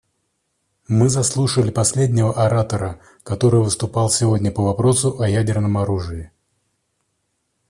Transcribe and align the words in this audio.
Мы 0.87 1.09
заслушали 1.09 1.69
последнего 1.69 2.33
оратора, 2.33 2.99
который 3.21 3.61
выступал 3.61 4.09
сегодня 4.09 4.51
по 4.51 4.63
вопросу 4.63 5.21
о 5.21 5.29
ядерном 5.29 5.77
оружии. 5.77 6.31